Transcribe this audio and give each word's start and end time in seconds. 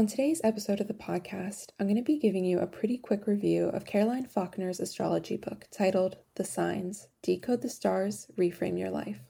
On 0.00 0.06
today's 0.06 0.40
episode 0.42 0.80
of 0.80 0.88
the 0.88 0.94
podcast, 0.94 1.72
I'm 1.78 1.86
going 1.86 1.96
to 1.96 2.02
be 2.02 2.18
giving 2.18 2.46
you 2.46 2.58
a 2.58 2.66
pretty 2.66 2.96
quick 2.96 3.26
review 3.26 3.66
of 3.66 3.84
Carolyne 3.84 4.26
Faulkner's 4.26 4.80
astrology 4.80 5.36
book 5.36 5.66
titled 5.70 6.16
The 6.36 6.42
Signs 6.42 7.08
Decode 7.20 7.60
the 7.60 7.68
Stars, 7.68 8.26
Reframe 8.34 8.78
Your 8.78 8.88
Life. 8.88 9.20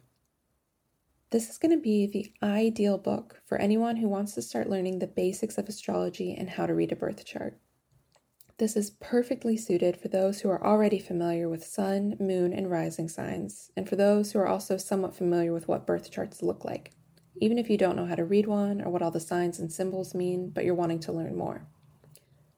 This 1.30 1.50
is 1.50 1.58
going 1.58 1.76
to 1.76 1.82
be 1.82 2.06
the 2.06 2.32
ideal 2.40 2.98
book 2.98 3.42
for 3.44 3.58
anyone 3.58 3.96
who 3.96 4.08
wants 4.08 4.34
to 4.34 4.42
start 4.42 4.70
learning 4.70 5.00
the 5.00 5.08
basics 5.08 5.58
of 5.58 5.68
astrology 5.68 6.36
and 6.38 6.50
how 6.50 6.66
to 6.66 6.74
read 6.74 6.92
a 6.92 6.94
birth 6.96 7.24
chart. 7.24 7.58
This 8.58 8.76
is 8.76 8.92
perfectly 9.00 9.56
suited 9.56 9.96
for 9.96 10.06
those 10.06 10.42
who 10.42 10.50
are 10.50 10.64
already 10.64 11.00
familiar 11.00 11.48
with 11.48 11.66
sun, 11.66 12.14
moon, 12.20 12.52
and 12.52 12.70
rising 12.70 13.08
signs, 13.08 13.72
and 13.76 13.88
for 13.88 13.96
those 13.96 14.30
who 14.30 14.38
are 14.38 14.46
also 14.46 14.76
somewhat 14.76 15.16
familiar 15.16 15.52
with 15.52 15.66
what 15.66 15.84
birth 15.84 16.12
charts 16.12 16.44
look 16.44 16.64
like, 16.64 16.92
even 17.36 17.58
if 17.58 17.70
you 17.70 17.76
don't 17.76 17.96
know 17.96 18.06
how 18.06 18.14
to 18.14 18.24
read 18.24 18.46
one 18.46 18.80
or 18.80 18.90
what 18.90 19.02
all 19.02 19.10
the 19.10 19.20
signs 19.20 19.58
and 19.58 19.72
symbols 19.72 20.14
mean, 20.14 20.50
but 20.50 20.64
you're 20.64 20.74
wanting 20.74 21.00
to 21.00 21.12
learn 21.12 21.36
more. 21.36 21.66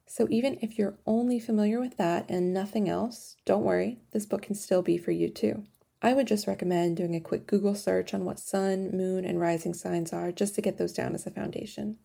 So, 0.07 0.27
even 0.31 0.59
if 0.61 0.79
you're 0.79 0.99
only 1.07 1.41
familiar 1.41 1.81
with 1.81 1.97
that 1.97 2.29
and 2.29 2.53
nothing 2.53 2.89
else, 2.89 3.37
don't 3.45 3.65
worry, 3.65 3.99
this 4.13 4.27
book 4.27 4.43
can 4.43 4.55
still 4.55 4.83
be 4.83 4.99
for 4.99 5.11
you 5.11 5.31
too. 5.31 5.65
I 6.03 6.15
would 6.15 6.27
just 6.27 6.47
recommend 6.47 6.97
doing 6.97 7.15
a 7.15 7.21
quick 7.21 7.47
Google 7.47 7.75
search 7.75 8.13
on 8.13 8.25
what 8.25 8.41
sun, 8.41 8.91
moon, 8.93 9.25
and 9.25 9.41
rising 9.41 9.73
signs 9.73 10.13
are 10.13 10.33
just 10.33 10.55
to 10.57 10.61
get 10.61 10.77
those 10.77 10.93
down 10.93 11.15
as 11.15 11.27
a 11.27 11.31
foundation. 11.31 11.97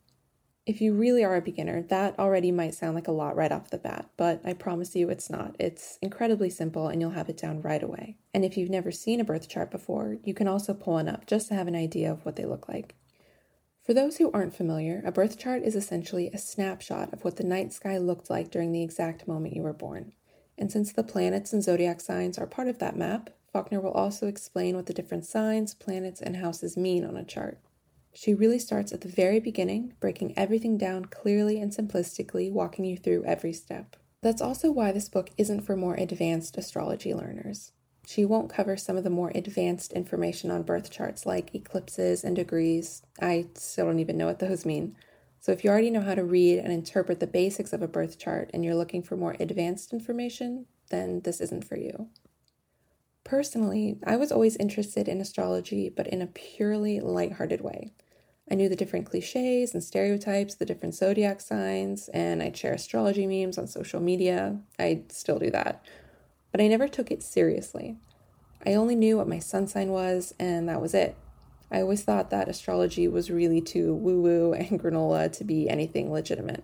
If 0.68 0.82
you 0.82 0.94
really 0.94 1.24
are 1.24 1.38
a 1.38 1.42
beginner, 1.42 1.82
that 1.84 2.20
already 2.20 2.52
might 2.52 2.74
sound 2.74 2.94
like 2.94 3.08
a 3.08 3.14
lot 3.14 3.38
right 3.38 3.54
off 3.54 3.70
the 3.70 3.78
bat, 3.78 4.10
but 4.18 4.42
I 4.44 4.52
promise 4.52 4.98
you 4.98 5.10
it's 5.10 5.30
not. 5.30 5.56
It's 5.58 5.98
incredibly 6.02 6.50
simple 6.50 6.90
and 6.90 7.00
you'll 7.00 7.12
have 7.12 7.30
it 7.30 7.38
down 7.38 7.62
right 7.62 7.82
away. 7.82 8.18
And 8.34 8.44
if 8.44 8.58
you've 8.58 8.70
never 8.70 8.92
seen 8.92 9.22
a 9.22 9.24
birth 9.24 9.48
chart 9.48 9.72
before, 9.72 10.18
you 10.26 10.34
can 10.34 10.50
also 10.50 10.74
pull 10.74 10.96
one 10.96 11.08
up 11.08 11.26
just 11.26 11.48
to 11.48 11.54
have 11.54 11.70
an 11.70 11.76
idea 11.78 12.12
of 12.12 12.26
what 12.26 12.36
they 12.36 12.44
look 12.44 12.68
like. 12.68 12.96
For 13.86 13.94
those 13.94 14.18
who 14.18 14.30
aren't 14.34 14.58
familiar, 14.58 15.02
a 15.06 15.12
birth 15.14 15.40
chart 15.40 15.64
is 15.64 15.74
essentially 15.74 16.30
a 16.34 16.38
snapshot 16.38 17.14
of 17.14 17.24
what 17.24 17.38
the 17.38 17.46
night 17.46 17.72
sky 17.72 17.98
looked 17.98 18.30
like 18.30 18.52
during 18.52 18.74
the 18.74 18.84
exact 18.84 19.26
moment 19.26 19.56
you 19.56 19.62
were 19.62 19.72
born. 19.72 20.12
And 20.58 20.70
since 20.70 20.92
the 20.92 21.02
planets 21.02 21.54
and 21.54 21.64
zodiac 21.64 22.02
signs 22.02 22.38
are 22.38 22.46
part 22.46 22.68
of 22.68 22.80
that 22.80 22.98
map, 22.98 23.30
Faulkner 23.54 23.80
will 23.80 23.92
also 23.92 24.28
explain 24.28 24.76
what 24.76 24.88
the 24.88 24.94
different 24.94 25.26
signs, 25.26 25.74
planets, 25.74 26.22
and 26.22 26.36
houses 26.36 26.76
mean 26.76 27.06
on 27.06 27.16
a 27.16 27.24
chart. 27.24 27.58
She 28.20 28.34
really 28.34 28.58
starts 28.58 28.92
at 28.92 29.02
the 29.02 29.08
very 29.08 29.40
beginning, 29.40 29.94
breaking 30.00 30.34
everything 30.36 30.76
down 30.76 31.06
clearly 31.06 31.62
and 31.62 31.72
simplistically, 31.72 32.52
walking 32.52 32.84
you 32.84 32.98
through 32.98 33.24
every 33.26 33.54
step. 33.54 33.96
That's 34.24 34.42
also 34.42 34.72
why 34.72 34.92
this 34.92 35.08
book 35.08 35.30
isn't 35.38 35.62
for 35.62 35.78
more 35.78 35.94
advanced 35.94 36.58
astrology 36.58 37.14
learners. 37.14 37.74
She 38.08 38.26
won't 38.26 38.50
cover 38.50 38.76
some 38.76 38.98
of 38.98 39.04
the 39.04 39.12
more 39.12 39.32
advanced 39.36 39.94
information 39.94 40.50
on 40.50 40.64
birth 40.64 40.90
charts 40.90 41.28
like 41.28 41.54
eclipses 41.54 42.24
and 42.24 42.36
degrees. 42.36 43.04
I 43.22 43.50
still 43.54 43.86
don't 43.86 44.00
even 44.00 44.18
know 44.18 44.26
what 44.26 44.40
those 44.40 44.66
mean. 44.66 44.96
So, 45.40 45.52
if 45.52 45.64
you 45.64 45.70
already 45.70 45.92
know 45.92 46.02
how 46.02 46.16
to 46.16 46.24
read 46.24 46.58
and 46.58 46.74
interpret 46.74 47.20
the 47.20 47.28
basics 47.28 47.72
of 47.72 47.84
a 47.84 47.88
birth 47.88 48.18
chart 48.18 48.50
and 48.52 48.66
you're 48.66 48.74
looking 48.74 49.04
for 49.04 49.16
more 49.16 49.36
advanced 49.40 49.94
information, 49.94 50.66
then 50.90 51.22
this 51.22 51.40
isn't 51.40 51.66
for 51.66 51.78
you. 51.78 52.10
Personally, 53.24 54.00
I 54.04 54.16
was 54.16 54.32
always 54.32 54.56
interested 54.56 55.08
in 55.08 55.22
astrology, 55.22 55.88
but 55.88 56.08
in 56.08 56.24
a 56.24 56.28
purely 56.28 57.00
lighthearted 57.00 57.62
way. 57.62 57.94
I 58.50 58.56
knew 58.56 58.70
the 58.70 58.76
different 58.76 59.10
cliches 59.10 59.74
and 59.74 59.84
stereotypes, 59.84 60.56
the 60.56 60.66
different 60.66 60.96
zodiac 60.96 61.42
signs, 61.42 62.08
and 62.10 62.42
I'd 62.42 62.56
share 62.56 62.74
astrology 62.74 63.28
memes 63.28 63.58
on 63.58 63.68
social 63.68 64.00
media. 64.00 64.60
I 64.80 65.02
still 65.10 65.38
do 65.38 65.52
that. 65.52 65.84
But 66.52 66.62
I 66.62 66.68
never 66.68 66.88
took 66.88 67.12
it 67.12 67.22
seriously. 67.22 67.98
I 68.66 68.74
only 68.74 68.96
knew 68.96 69.18
what 69.18 69.28
my 69.28 69.40
sun 69.40 69.68
sign 69.68 69.90
was, 69.90 70.34
and 70.40 70.70
that 70.70 70.82
was 70.82 70.94
it. 70.94 71.16
I 71.70 71.82
always 71.82 72.04
thought 72.04 72.30
that 72.30 72.48
astrology 72.48 73.08
was 73.08 73.30
really 73.30 73.60
too 73.60 73.94
woo 73.94 74.22
woo 74.22 74.54
and 74.58 74.80
granola 74.82 75.32
to 75.34 75.44
be 75.44 75.70
anything 75.70 76.12
legitimate. 76.12 76.64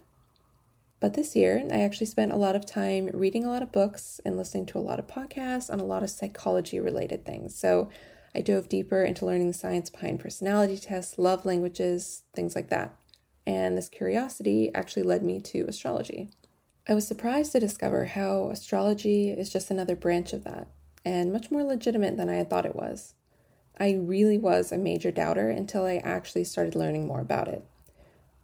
But 1.02 1.16
this 1.16 1.36
year, 1.36 1.62
I 1.70 1.82
actually 1.82 2.06
spent 2.06 2.32
a 2.32 2.38
lot 2.38 2.56
of 2.56 2.66
time 2.66 3.10
reading 3.14 3.44
a 3.44 3.50
lot 3.50 3.62
of 3.62 3.74
books 3.74 4.22
and 4.24 4.38
listening 4.38 4.66
to 4.68 4.78
a 4.78 4.80
lot 4.80 5.00
of 5.00 5.08
podcasts 5.08 5.70
on 5.70 5.82
a 5.82 5.86
lot 5.86 6.02
of 6.02 6.10
psychology 6.10 6.80
related 6.80 7.26
things. 7.26 7.54
So 7.54 7.90
I 8.36 8.42
dove 8.42 8.70
deeper 8.70 9.04
into 9.04 9.26
learning 9.26 9.48
the 9.48 9.54
science 9.54 9.90
behind 9.90 10.20
personality 10.20 10.78
tests, 10.78 11.18
love 11.18 11.46
languages, 11.46 12.24
things 12.34 12.56
like 12.56 12.70
that. 12.70 12.96
And 13.46 13.78
this 13.78 13.90
curiosity 13.90 14.72
actually 14.74 15.04
led 15.04 15.24
me 15.24 15.40
to 15.42 15.66
astrology. 15.68 16.30
I 16.88 16.96
was 16.96 17.08
surprised 17.08 17.52
to 17.54 17.60
discover 17.60 18.06
how 18.06 18.50
astrology 18.50 19.30
is 19.30 19.50
just 19.50 19.72
another 19.72 19.96
branch 19.96 20.34
of 20.34 20.44
that, 20.44 20.68
and 21.06 21.32
much 21.32 21.52
more 21.52 21.64
legitimate 21.64 22.18
than 22.18 22.30
I 22.30 22.36
had 22.36 22.50
thought 22.50 22.66
it 22.66 22.76
was. 22.76 23.14
I 23.80 23.94
really 23.94 24.38
was 24.38 24.72
a 24.72 24.78
major 24.78 25.12
doubter 25.12 25.50
until 25.50 25.86
I 25.86 25.98
actually 25.98 26.44
started 26.44 26.76
learning 26.76 27.08
more 27.08 27.22
about 27.22 27.48
it. 27.48 27.66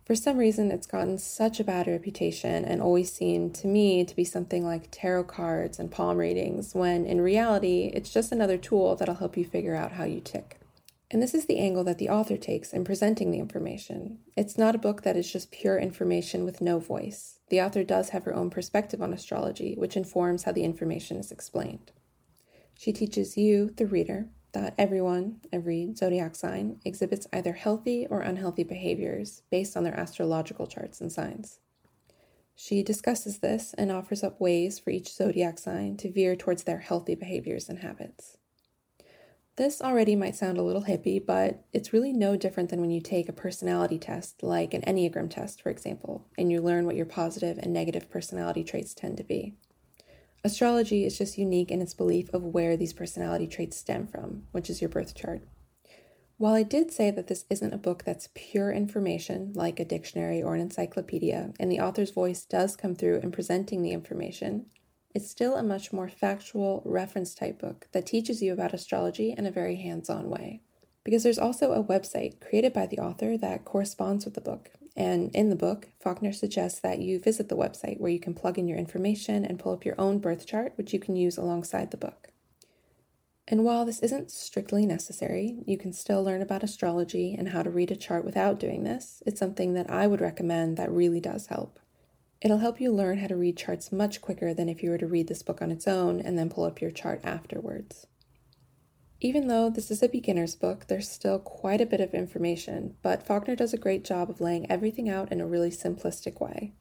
For 0.09 0.15
some 0.15 0.39
reason, 0.39 0.71
it's 0.71 0.87
gotten 0.87 1.19
such 1.19 1.59
a 1.59 1.63
bad 1.63 1.85
reputation 1.85 2.65
and 2.65 2.81
always 2.81 3.13
seemed 3.13 3.53
to 3.53 3.67
me 3.67 4.03
to 4.03 4.15
be 4.15 4.23
something 4.23 4.65
like 4.65 4.87
tarot 4.89 5.25
cards 5.25 5.77
and 5.77 5.91
palm 5.91 6.17
readings, 6.17 6.73
when 6.73 7.05
in 7.05 7.21
reality, 7.21 7.91
it's 7.93 8.11
just 8.11 8.31
another 8.31 8.57
tool 8.57 8.95
that'll 8.95 9.13
help 9.13 9.37
you 9.37 9.45
figure 9.45 9.75
out 9.75 9.91
how 9.91 10.05
you 10.05 10.19
tick. 10.19 10.61
And 11.11 11.21
this 11.21 11.35
is 11.35 11.45
the 11.45 11.59
angle 11.59 11.83
that 11.83 11.99
the 11.99 12.09
author 12.09 12.37
takes 12.37 12.73
in 12.73 12.85
presenting 12.85 13.29
the 13.29 13.37
information. 13.37 14.17
It's 14.35 14.57
not 14.57 14.73
a 14.73 14.79
book 14.79 15.03
that 15.03 15.15
is 15.15 15.31
just 15.31 15.51
pure 15.51 15.77
information 15.77 16.43
with 16.43 16.59
no 16.59 16.79
voice. 16.79 17.37
The 17.49 17.61
author 17.61 17.83
does 17.83 18.09
have 18.09 18.23
her 18.23 18.33
own 18.33 18.49
perspective 18.49 19.03
on 19.03 19.13
astrology, 19.13 19.75
which 19.77 19.95
informs 19.95 20.41
how 20.41 20.53
the 20.53 20.63
information 20.63 21.17
is 21.17 21.31
explained. 21.31 21.91
She 22.79 22.91
teaches 22.91 23.37
you, 23.37 23.75
the 23.77 23.85
reader, 23.85 24.25
that 24.53 24.73
everyone, 24.77 25.41
every 25.51 25.93
zodiac 25.95 26.35
sign, 26.35 26.79
exhibits 26.83 27.27
either 27.31 27.53
healthy 27.53 28.07
or 28.09 28.21
unhealthy 28.21 28.63
behaviors 28.63 29.43
based 29.49 29.77
on 29.77 29.83
their 29.83 29.99
astrological 29.99 30.67
charts 30.67 31.01
and 31.01 31.11
signs. 31.11 31.59
She 32.55 32.83
discusses 32.83 33.39
this 33.39 33.73
and 33.77 33.91
offers 33.91 34.23
up 34.23 34.41
ways 34.41 34.79
for 34.79 34.89
each 34.89 35.13
zodiac 35.13 35.59
sign 35.59 35.95
to 35.97 36.11
veer 36.11 36.35
towards 36.35 36.63
their 36.63 36.79
healthy 36.79 37.15
behaviors 37.15 37.69
and 37.69 37.79
habits. 37.79 38.37
This 39.55 39.81
already 39.81 40.15
might 40.15 40.35
sound 40.35 40.57
a 40.57 40.63
little 40.63 40.83
hippie, 40.83 41.25
but 41.25 41.65
it's 41.73 41.91
really 41.91 42.13
no 42.13 42.37
different 42.37 42.69
than 42.69 42.79
when 42.79 42.91
you 42.91 43.01
take 43.01 43.27
a 43.27 43.33
personality 43.33 43.97
test, 43.99 44.41
like 44.41 44.73
an 44.73 44.81
Enneagram 44.83 45.29
test, 45.29 45.61
for 45.61 45.69
example, 45.69 46.25
and 46.37 46.51
you 46.51 46.61
learn 46.61 46.85
what 46.85 46.95
your 46.95 47.05
positive 47.05 47.57
and 47.57 47.73
negative 47.73 48.09
personality 48.09 48.63
traits 48.63 48.93
tend 48.93 49.17
to 49.17 49.23
be. 49.23 49.55
Astrology 50.41 51.03
is 51.03 51.17
just 51.17 51.37
unique 51.37 51.69
in 51.69 51.81
its 51.81 51.93
belief 51.93 52.33
of 52.33 52.43
where 52.43 52.77
these 52.77 52.93
personality 52.93 53.45
traits 53.45 53.75
stem 53.75 54.07
from, 54.07 54.43
which 54.51 54.69
is 54.69 54.81
your 54.81 54.89
birth 54.89 55.13
chart. 55.13 55.41
While 56.37 56.53
I 56.53 56.63
did 56.63 56.91
say 56.91 57.11
that 57.11 57.27
this 57.27 57.43
isn't 57.49 57.73
a 57.73 57.77
book 57.77 58.05
that's 58.05 58.29
pure 58.33 58.71
information, 58.71 59.51
like 59.53 59.81
a 59.81 59.85
dictionary 59.85 60.41
or 60.41 60.55
an 60.55 60.61
encyclopedia, 60.61 61.51
and 61.59 61.69
the 61.69 61.81
author's 61.81 62.11
voice 62.11 62.45
does 62.45 62.77
come 62.77 62.95
through 62.95 63.19
in 63.19 63.31
presenting 63.31 63.81
the 63.81 63.91
information, 63.91 64.67
it's 65.13 65.29
still 65.29 65.55
a 65.55 65.63
much 65.63 65.91
more 65.91 66.07
factual, 66.07 66.81
reference 66.85 67.35
type 67.35 67.59
book 67.59 67.89
that 67.91 68.05
teaches 68.05 68.41
you 68.41 68.53
about 68.53 68.73
astrology 68.73 69.35
in 69.37 69.45
a 69.45 69.51
very 69.51 69.75
hands 69.75 70.09
on 70.09 70.29
way. 70.29 70.61
Because 71.03 71.23
there's 71.23 71.39
also 71.39 71.73
a 71.73 71.83
website 71.83 72.39
created 72.39 72.71
by 72.71 72.85
the 72.85 72.99
author 72.99 73.37
that 73.37 73.65
corresponds 73.65 74.23
with 74.23 74.35
the 74.35 74.41
book, 74.41 74.69
and 74.99 75.33
in 75.33 75.49
the 75.49 75.55
book, 75.55 75.87
Faulkner 76.01 76.33
suggests 76.33 76.81
that 76.81 76.99
you 76.99 77.19
visit 77.19 77.47
the 77.47 77.55
website 77.55 78.01
where 78.01 78.11
you 78.11 78.19
can 78.19 78.33
plug 78.33 78.59
in 78.59 78.67
your 78.67 78.77
information 78.77 79.45
and 79.45 79.57
pull 79.57 79.71
up 79.71 79.85
your 79.85 79.95
own 79.97 80.19
birth 80.19 80.45
chart, 80.45 80.73
which 80.75 80.91
you 80.91 80.99
can 80.99 81.15
use 81.15 81.37
alongside 81.37 81.91
the 81.91 81.97
book. 81.97 82.27
And 83.47 83.63
while 83.63 83.85
this 83.85 84.01
isn't 84.01 84.29
strictly 84.29 84.85
necessary, 84.85 85.63
you 85.65 85.77
can 85.77 85.93
still 85.93 86.21
learn 86.21 86.41
about 86.41 86.63
astrology 86.63 87.33
and 87.33 87.49
how 87.49 87.63
to 87.63 87.69
read 87.69 87.91
a 87.91 87.95
chart 87.95 88.25
without 88.25 88.59
doing 88.59 88.83
this. 88.83 89.23
It's 89.25 89.39
something 89.39 89.73
that 89.73 89.89
I 89.89 90.05
would 90.05 90.19
recommend 90.19 90.75
that 90.75 90.91
really 90.91 91.21
does 91.21 91.47
help. 91.47 91.79
It'll 92.41 92.57
help 92.57 92.81
you 92.81 92.91
learn 92.91 93.19
how 93.19 93.27
to 93.27 93.37
read 93.37 93.55
charts 93.55 93.93
much 93.93 94.19
quicker 94.19 94.53
than 94.53 94.67
if 94.67 94.83
you 94.83 94.89
were 94.89 94.97
to 94.97 95.07
read 95.07 95.27
this 95.27 95.43
book 95.43 95.61
on 95.61 95.71
its 95.71 95.87
own 95.87 96.19
and 96.19 96.37
then 96.37 96.49
pull 96.49 96.65
up 96.65 96.81
your 96.81 96.91
chart 96.91 97.21
afterwards. 97.23 98.05
Even 99.21 99.47
though 99.47 99.69
this 99.69 99.91
is 99.91 100.01
a 100.01 100.07
beginner's 100.07 100.55
book, 100.55 100.87
there's 100.87 101.09
still 101.09 101.39
quite 101.39 101.81
a 101.81 101.85
bit 101.85 101.99
of 101.99 102.13
information, 102.13 102.95
but 103.01 103.25
Faulkner 103.25 103.55
does 103.55 103.73
a 103.73 103.77
great 103.77 104.05
job 104.05 104.29
of 104.29 104.39
laying 104.39 104.69
everything 104.71 105.09
out 105.09 105.31
in 105.31 105.41
a 105.41 105.47
really 105.47 105.71
simplistic 105.71 106.39
way. 106.39 106.73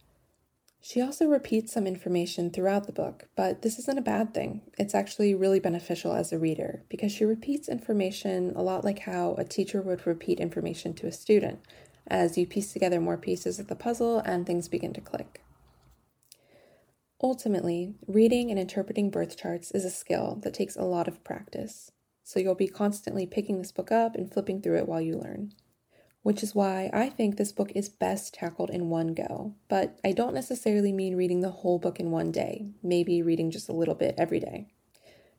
She 0.81 1.01
also 1.01 1.27
repeats 1.27 1.73
some 1.73 1.89
information 1.89 2.51
throughout 2.51 2.87
the 2.87 2.93
book, 2.93 3.27
but 3.35 3.63
this 3.63 3.81
isn't 3.81 3.99
a 3.99 4.03
bad 4.03 4.33
thing. 4.33 4.63
It's 4.79 4.95
actually 4.95 5.35
really 5.35 5.59
beneficial 5.59 6.13
as 6.13 6.33
a 6.33 6.39
reader 6.39 6.85
because 6.89 7.11
she 7.11 7.25
repeats 7.25 7.69
information 7.69 8.53
a 8.55 8.63
lot 8.63 8.85
like 8.85 9.01
how 9.01 9.35
a 9.35 9.45
teacher 9.45 9.83
would 9.83 10.07
repeat 10.07 10.39
information 10.39 10.95
to 10.95 11.09
a 11.09 11.13
student. 11.13 11.59
as 12.11 12.39
you 12.39 12.47
piece 12.47 12.73
together 12.73 13.01
more 13.01 13.19
pieces 13.19 13.59
of 13.59 13.67
the 13.69 13.77
puzzle 13.77 14.21
and 14.21 14.47
things 14.47 14.67
begin 14.67 14.93
to 14.95 15.01
click. 15.01 15.43
Ultimately, 17.23 17.95
reading 18.07 18.51
and 18.51 18.59
interpreting 18.59 19.11
birth 19.11 19.37
charts 19.37 19.71
is 19.73 19.85
a 19.85 19.91
skill 19.91 20.39
that 20.43 20.55
takes 20.55 20.77
a 20.77 20.85
lot 20.85 21.09
of 21.09 21.23
practice, 21.25 21.91
so 22.29 22.39
you'll 22.39 22.55
be 22.55 22.69
constantly 22.69 23.25
picking 23.25 23.57
this 23.57 23.73
book 23.73 23.91
up 23.91 24.15
and 24.15 24.31
flipping 24.31 24.61
through 24.61 24.77
it 24.77 24.87
while 24.87 25.01
you 25.01 25.17
learn. 25.17 25.51
Which 26.21 26.43
is 26.43 26.55
why 26.55 26.91
I 26.93 27.09
think 27.09 27.39
this 27.39 27.53
book 27.53 27.73
is 27.75 27.89
best 27.89 28.35
tackled 28.35 28.69
in 28.69 28.91
one 28.91 29.15
go, 29.15 29.55
but 29.67 29.99
I 30.05 30.13
don't 30.13 30.35
necessarily 30.35 30.93
mean 30.93 31.17
reading 31.17 31.41
the 31.41 31.49
whole 31.49 31.79
book 31.79 31.99
in 31.99 32.11
one 32.11 32.31
day, 32.31 32.67
maybe 32.83 33.23
reading 33.23 33.51
just 33.51 33.71
a 33.71 33.73
little 33.73 33.95
bit 33.95 34.15
every 34.19 34.41
day. 34.41 34.67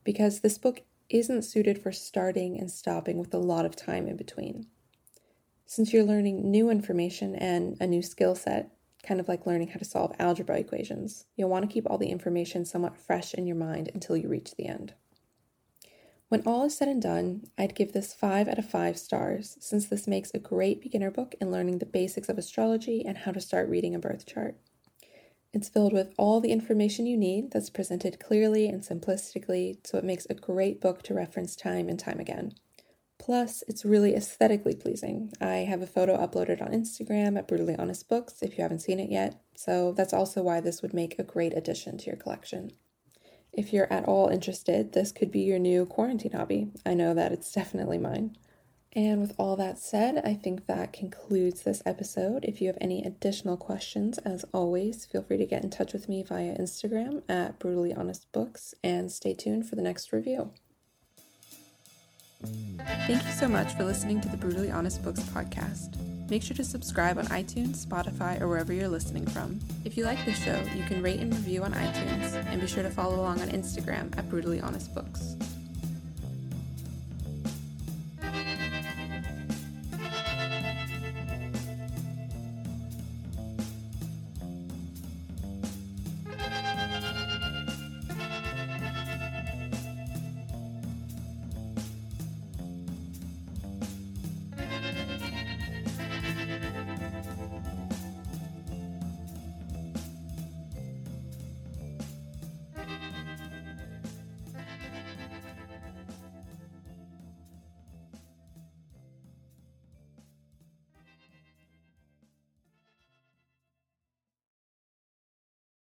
Because 0.03 0.39
this 0.39 0.57
book 0.57 0.81
isn't 1.11 1.43
suited 1.43 1.77
for 1.79 1.91
starting 1.91 2.59
and 2.59 2.71
stopping 2.71 3.19
with 3.19 3.35
a 3.35 3.37
lot 3.37 3.67
of 3.67 3.75
time 3.75 4.07
in 4.07 4.17
between. 4.17 4.65
Since 5.67 5.93
you're 5.93 6.03
learning 6.03 6.49
new 6.49 6.71
information 6.71 7.35
and 7.35 7.77
a 7.79 7.85
new 7.85 8.01
skill 8.01 8.33
set, 8.33 8.71
kind 9.03 9.19
of 9.19 9.27
like 9.27 9.45
learning 9.45 9.67
how 9.67 9.77
to 9.77 9.85
solve 9.85 10.15
algebra 10.17 10.57
equations. 10.57 11.25
You'll 11.35 11.49
want 11.49 11.69
to 11.69 11.71
keep 11.71 11.87
all 11.87 11.99
the 11.99 12.09
information 12.09 12.65
somewhat 12.65 12.97
fresh 12.97 13.35
in 13.35 13.45
your 13.45 13.57
mind 13.57 13.91
until 13.93 14.17
you 14.17 14.27
reach 14.27 14.55
the 14.55 14.65
end. 14.65 14.95
When 16.29 16.43
all 16.45 16.63
is 16.65 16.77
said 16.77 16.87
and 16.87 17.01
done, 17.01 17.47
I'd 17.57 17.73
give 17.73 17.91
this 17.91 18.13
5 18.13 18.47
out 18.47 18.59
of 18.59 18.69
5 18.69 18.99
stars 18.99 19.57
since 19.59 19.87
this 19.87 20.07
makes 20.07 20.31
a 20.31 20.39
great 20.39 20.79
beginner 20.79 21.09
book 21.09 21.33
in 21.41 21.51
learning 21.51 21.79
the 21.79 21.87
basics 21.87 22.29
of 22.29 22.37
astrology 22.37 23.03
and 23.03 23.17
how 23.17 23.31
to 23.31 23.41
start 23.41 23.67
reading 23.67 23.95
a 23.95 23.99
birth 23.99 24.27
chart. 24.27 24.55
It's 25.53 25.69
filled 25.69 25.91
with 25.91 26.13
all 26.19 26.39
the 26.39 26.51
information 26.51 27.07
you 27.07 27.17
need 27.17 27.49
that's 27.49 27.71
presented 27.71 28.19
clearly 28.19 28.67
and 28.67 28.83
simplistically, 28.83 29.77
so 29.83 29.97
it 29.97 30.03
makes 30.03 30.27
a 30.29 30.35
great 30.35 30.79
book 30.79 31.01
to 31.03 31.15
reference 31.15 31.55
time 31.55 31.89
and 31.89 31.99
time 31.99 32.19
again. 32.19 32.53
Plus, 33.17 33.63
it's 33.67 33.83
really 33.83 34.13
aesthetically 34.13 34.75
pleasing. 34.75 35.33
I 35.41 35.65
have 35.67 35.81
a 35.81 35.87
photo 35.87 36.15
uploaded 36.15 36.61
on 36.61 36.71
Instagram 36.71 37.39
at 37.39 37.47
Brutally 37.47 37.75
Honest 37.75 38.07
Books 38.07 38.43
if 38.43 38.55
you 38.55 38.61
haven't 38.61 38.79
seen 38.79 38.99
it 38.99 39.09
yet, 39.09 39.41
so 39.55 39.93
that's 39.93 40.13
also 40.13 40.43
why 40.43 40.61
this 40.61 40.83
would 40.83 40.93
make 40.93 41.17
a 41.17 41.23
great 41.23 41.57
addition 41.57 41.97
to 41.97 42.05
your 42.05 42.17
collection. 42.17 42.73
If 43.53 43.73
you're 43.73 43.91
at 43.91 44.05
all 44.05 44.29
interested, 44.29 44.93
this 44.93 45.11
could 45.11 45.31
be 45.31 45.41
your 45.41 45.59
new 45.59 45.85
quarantine 45.85 46.33
hobby. 46.33 46.69
I 46.85 46.93
know 46.93 47.13
that 47.13 47.31
it's 47.31 47.51
definitely 47.53 47.97
mine. 47.97 48.35
And 48.93 49.21
with 49.21 49.35
all 49.37 49.55
that 49.57 49.77
said, 49.77 50.21
I 50.25 50.33
think 50.33 50.65
that 50.65 50.93
concludes 50.93 51.61
this 51.61 51.83
episode. 51.85 52.43
If 52.43 52.59
you 52.59 52.67
have 52.67 52.77
any 52.81 53.03
additional 53.03 53.55
questions, 53.55 54.17
as 54.19 54.45
always, 54.51 55.05
feel 55.05 55.21
free 55.21 55.37
to 55.37 55.45
get 55.45 55.63
in 55.63 55.69
touch 55.69 55.93
with 55.93 56.09
me 56.09 56.23
via 56.23 56.57
Instagram 56.57 57.21
at 57.29 57.59
Brutally 57.59 57.93
Honest 57.93 58.31
Books 58.31 58.73
and 58.83 59.11
stay 59.11 59.35
tuned 59.35 59.69
for 59.69 59.75
the 59.75 59.83
next 59.83 60.11
review. 60.11 60.51
Thank 62.41 63.23
you 63.25 63.31
so 63.31 63.47
much 63.47 63.73
for 63.73 63.83
listening 63.83 64.21
to 64.21 64.29
the 64.29 64.37
Brutally 64.37 64.71
Honest 64.71 65.03
Books 65.03 65.21
podcast. 65.21 66.08
Make 66.29 66.43
sure 66.43 66.55
to 66.57 66.63
subscribe 66.63 67.17
on 67.17 67.25
iTunes, 67.27 67.85
Spotify, 67.85 68.39
or 68.39 68.47
wherever 68.47 68.71
you're 68.71 68.87
listening 68.87 69.25
from. 69.25 69.59
If 69.83 69.97
you 69.97 70.05
like 70.05 70.23
the 70.25 70.33
show, 70.33 70.61
you 70.75 70.83
can 70.83 71.01
rate 71.01 71.19
and 71.19 71.33
review 71.33 71.63
on 71.63 71.73
iTunes, 71.73 72.33
and 72.33 72.61
be 72.61 72.67
sure 72.67 72.83
to 72.83 72.89
follow 72.91 73.15
along 73.15 73.41
on 73.41 73.49
Instagram 73.49 74.15
at 74.15 74.29
Brutally 74.29 74.61
Honest 74.61 74.93
Books. 74.93 75.35